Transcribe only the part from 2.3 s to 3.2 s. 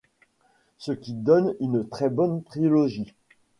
trilogie.